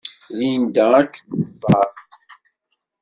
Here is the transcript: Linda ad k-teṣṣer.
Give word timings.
Linda 0.37 0.83
ad 0.99 1.09
k-teṣṣer. 1.13 1.87